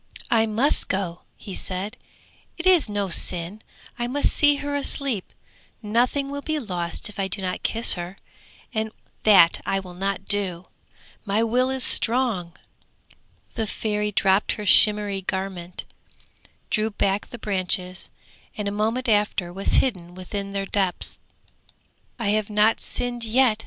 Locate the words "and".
8.73-8.91, 18.57-18.67